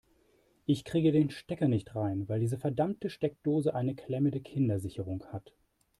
Ich 0.65 0.83
kriege 0.83 1.11
den 1.11 1.29
Stecker 1.29 1.67
nicht 1.67 1.95
rein, 1.95 2.27
weil 2.27 2.39
diese 2.39 2.57
verdammte 2.57 3.07
Steckdose 3.11 3.75
eine 3.75 3.93
klemmende 3.93 4.41
Kindersicherung 4.41 5.23
hat. 5.27 5.53